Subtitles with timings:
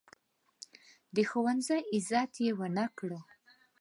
[1.15, 3.11] د ښوونځي عزت یې ونه کړ.